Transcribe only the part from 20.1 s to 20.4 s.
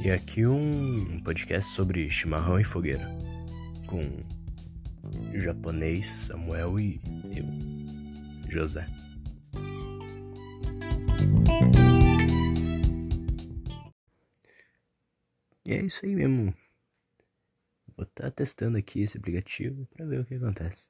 o que